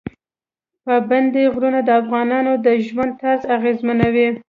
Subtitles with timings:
[0.85, 4.27] پابندی غرونه د افغانانو د ژوند طرز اغېزمنوي.